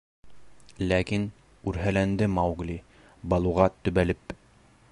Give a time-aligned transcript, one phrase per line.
[0.91, 1.27] Ләкин,—
[1.71, 2.79] үрһәләнде Маугли,
[3.35, 4.35] Балуға төбәлеп.